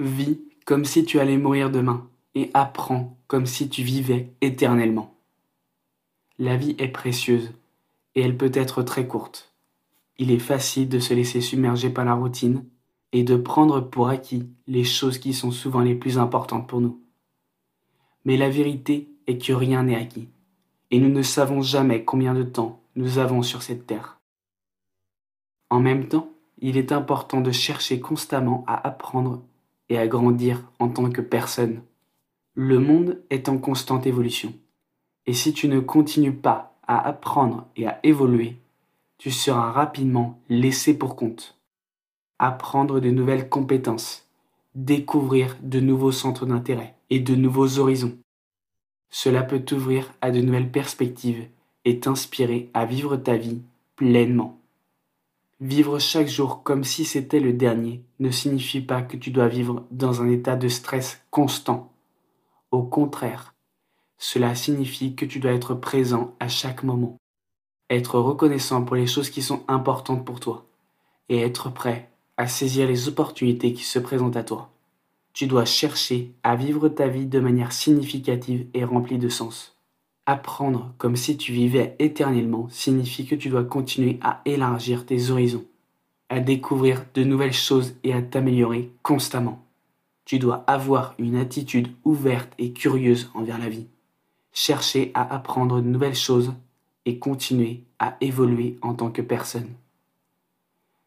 Vis 0.00 0.40
comme 0.64 0.86
si 0.86 1.04
tu 1.04 1.20
allais 1.20 1.36
mourir 1.36 1.70
demain 1.70 2.08
et 2.34 2.50
apprends 2.54 3.18
comme 3.26 3.44
si 3.44 3.68
tu 3.68 3.82
vivais 3.82 4.32
éternellement. 4.40 5.14
La 6.38 6.56
vie 6.56 6.74
est 6.78 6.88
précieuse 6.88 7.52
et 8.14 8.22
elle 8.22 8.38
peut 8.38 8.50
être 8.54 8.82
très 8.82 9.06
courte. 9.06 9.52
Il 10.16 10.30
est 10.30 10.38
facile 10.38 10.88
de 10.88 11.00
se 11.00 11.12
laisser 11.12 11.42
submerger 11.42 11.90
par 11.90 12.06
la 12.06 12.14
routine 12.14 12.64
et 13.12 13.24
de 13.24 13.36
prendre 13.36 13.80
pour 13.80 14.08
acquis 14.08 14.48
les 14.66 14.84
choses 14.84 15.18
qui 15.18 15.34
sont 15.34 15.50
souvent 15.50 15.80
les 15.80 15.94
plus 15.94 16.16
importantes 16.16 16.66
pour 16.66 16.80
nous. 16.80 16.98
Mais 18.24 18.38
la 18.38 18.48
vérité 18.48 19.10
est 19.26 19.36
que 19.36 19.52
rien 19.52 19.82
n'est 19.82 19.96
acquis, 19.96 20.28
et 20.90 20.98
nous 20.98 21.10
ne 21.10 21.22
savons 21.22 21.60
jamais 21.60 22.04
combien 22.04 22.32
de 22.32 22.42
temps 22.42 22.80
nous 22.96 23.18
avons 23.18 23.42
sur 23.42 23.62
cette 23.62 23.86
terre. 23.86 24.18
En 25.68 25.80
même 25.80 26.08
temps, 26.08 26.30
il 26.58 26.78
est 26.78 26.90
important 26.90 27.42
de 27.42 27.52
chercher 27.52 28.00
constamment 28.00 28.64
à 28.66 28.86
apprendre 28.86 29.42
et 29.90 29.98
à 29.98 30.08
grandir 30.08 30.62
en 30.78 30.88
tant 30.88 31.10
que 31.10 31.20
personne. 31.20 31.82
Le 32.54 32.78
monde 32.78 33.22
est 33.28 33.50
en 33.50 33.58
constante 33.58 34.06
évolution, 34.06 34.54
et 35.26 35.34
si 35.34 35.52
tu 35.52 35.68
ne 35.68 35.80
continues 35.80 36.32
pas 36.32 36.78
à 36.86 37.06
apprendre 37.06 37.66
et 37.76 37.86
à 37.86 38.00
évoluer, 38.02 38.56
tu 39.18 39.30
seras 39.30 39.70
rapidement 39.70 40.40
laissé 40.48 40.96
pour 40.96 41.14
compte 41.14 41.60
apprendre 42.40 43.00
de 43.00 43.10
nouvelles 43.10 43.50
compétences, 43.50 44.26
découvrir 44.74 45.58
de 45.60 45.78
nouveaux 45.78 46.10
centres 46.10 46.46
d'intérêt 46.46 46.94
et 47.10 47.20
de 47.20 47.34
nouveaux 47.34 47.78
horizons. 47.78 48.16
Cela 49.10 49.42
peut 49.42 49.60
t'ouvrir 49.60 50.10
à 50.22 50.30
de 50.30 50.40
nouvelles 50.40 50.70
perspectives 50.70 51.46
et 51.84 52.00
t'inspirer 52.00 52.70
à 52.72 52.86
vivre 52.86 53.16
ta 53.16 53.36
vie 53.36 53.60
pleinement. 53.94 54.59
Vivre 55.60 55.98
chaque 55.98 56.28
jour 56.28 56.62
comme 56.62 56.84
si 56.84 57.04
c'était 57.04 57.38
le 57.38 57.52
dernier 57.52 58.02
ne 58.18 58.30
signifie 58.30 58.80
pas 58.80 59.02
que 59.02 59.18
tu 59.18 59.30
dois 59.30 59.46
vivre 59.46 59.84
dans 59.90 60.22
un 60.22 60.30
état 60.30 60.56
de 60.56 60.68
stress 60.68 61.20
constant. 61.30 61.92
Au 62.70 62.82
contraire, 62.82 63.54
cela 64.16 64.54
signifie 64.54 65.14
que 65.14 65.26
tu 65.26 65.38
dois 65.38 65.52
être 65.52 65.74
présent 65.74 66.34
à 66.40 66.48
chaque 66.48 66.82
moment, 66.82 67.18
être 67.90 68.18
reconnaissant 68.18 68.82
pour 68.86 68.96
les 68.96 69.06
choses 69.06 69.28
qui 69.28 69.42
sont 69.42 69.62
importantes 69.68 70.24
pour 70.24 70.40
toi 70.40 70.64
et 71.28 71.40
être 71.40 71.68
prêt 71.68 72.10
à 72.38 72.46
saisir 72.46 72.86
les 72.86 73.08
opportunités 73.08 73.74
qui 73.74 73.84
se 73.84 73.98
présentent 73.98 74.36
à 74.36 74.44
toi. 74.44 74.70
Tu 75.34 75.46
dois 75.46 75.66
chercher 75.66 76.32
à 76.42 76.56
vivre 76.56 76.88
ta 76.88 77.08
vie 77.08 77.26
de 77.26 77.38
manière 77.38 77.72
significative 77.72 78.66
et 78.72 78.82
remplie 78.82 79.18
de 79.18 79.28
sens. 79.28 79.76
Apprendre 80.30 80.94
comme 80.96 81.16
si 81.16 81.36
tu 81.36 81.50
vivais 81.50 81.96
éternellement 81.98 82.68
signifie 82.70 83.26
que 83.26 83.34
tu 83.34 83.48
dois 83.48 83.64
continuer 83.64 84.20
à 84.22 84.42
élargir 84.44 85.04
tes 85.04 85.30
horizons, 85.30 85.64
à 86.28 86.38
découvrir 86.38 87.04
de 87.14 87.24
nouvelles 87.24 87.52
choses 87.52 87.96
et 88.04 88.12
à 88.12 88.22
t'améliorer 88.22 88.92
constamment. 89.02 89.60
Tu 90.24 90.38
dois 90.38 90.62
avoir 90.68 91.16
une 91.18 91.34
attitude 91.34 91.88
ouverte 92.04 92.52
et 92.58 92.72
curieuse 92.72 93.28
envers 93.34 93.58
la 93.58 93.68
vie. 93.68 93.88
Chercher 94.52 95.10
à 95.14 95.34
apprendre 95.34 95.80
de 95.80 95.88
nouvelles 95.88 96.14
choses 96.14 96.52
et 97.06 97.18
continuer 97.18 97.82
à 97.98 98.16
évoluer 98.20 98.78
en 98.82 98.94
tant 98.94 99.10
que 99.10 99.22
personne. 99.22 99.70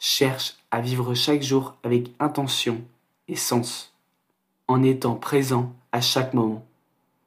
Cherche 0.00 0.56
à 0.72 0.80
vivre 0.80 1.14
chaque 1.14 1.42
jour 1.42 1.76
avec 1.84 2.10
intention 2.18 2.82
et 3.28 3.36
sens, 3.36 3.94
en 4.66 4.82
étant 4.82 5.14
présent 5.14 5.72
à 5.92 6.00
chaque 6.00 6.34
moment, 6.34 6.66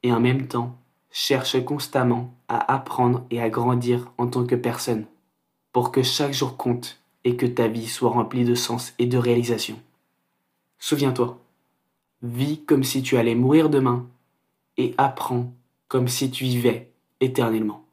et 0.04 0.12
en 0.12 0.20
même 0.20 0.50
temps, 0.50 0.76
cherche 1.12 1.64
constamment 1.64 2.34
à 2.48 2.74
apprendre 2.74 3.26
et 3.32 3.42
à 3.42 3.50
grandir 3.50 4.12
en 4.18 4.28
tant 4.28 4.46
que 4.46 4.56
personne, 4.56 5.06
pour 5.72 5.92
que 5.92 6.04
chaque 6.04 6.34
jour 6.34 6.58
compte 6.58 7.00
et 7.24 7.36
que 7.36 7.46
ta 7.46 7.68
vie 7.68 7.88
soit 7.88 8.10
remplie 8.10 8.46
de 8.46 8.56
sens 8.56 8.94
et 9.00 9.06
de 9.06 9.18
réalisation. 9.18 9.80
Souviens-toi, 10.80 11.40
vis 12.22 12.64
comme 12.66 12.84
si 12.84 13.02
tu 13.02 13.18
allais 13.18 13.36
mourir 13.36 13.70
demain 13.70 14.08
et 14.78 14.94
apprends 14.98 15.52
comme 15.88 16.08
si 16.08 16.30
tu 16.30 16.44
vivais 16.44 16.92
éternellement. 17.20 17.87